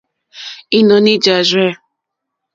Ínɔ̀ní 0.77 1.13
jâ 1.23 1.35
rzɛ̂. 1.47 1.69